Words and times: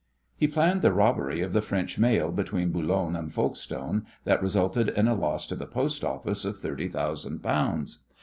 He 0.35 0.47
planned 0.47 0.81
the 0.81 0.91
robbery 0.91 1.41
of 1.41 1.53
the 1.53 1.61
French 1.61 1.99
mail 1.99 2.31
between 2.31 2.71
Boulogne 2.71 3.15
and 3.15 3.31
Folkestone 3.31 4.07
that 4.23 4.41
resulted 4.41 4.89
in 4.89 5.07
a 5.07 5.13
loss 5.13 5.45
to 5.45 5.55
the 5.55 5.67
Post 5.67 6.03
Office 6.03 6.43
of 6.43 6.59
thirty 6.59 6.87
thousand 6.87 7.43
pounds. 7.43 7.99